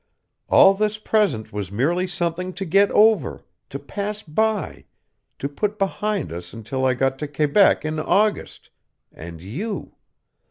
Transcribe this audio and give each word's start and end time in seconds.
All 0.49 0.73
this 0.73 0.97
present 0.97 1.53
was 1.53 1.71
merely 1.71 2.07
something 2.07 2.53
to 2.53 2.65
get 2.65 2.89
over, 2.89 3.45
to 3.69 3.77
pass 3.77 4.23
by, 4.23 4.85
to 5.37 5.47
put 5.47 5.77
behind 5.77 6.31
us 6.31 6.53
until 6.53 6.85
I 6.87 6.95
got 6.95 7.19
to 7.19 7.27
Quebec 7.27 7.85
in 7.85 7.99
August 7.99 8.71
and 9.11 9.43
you. 9.43 9.93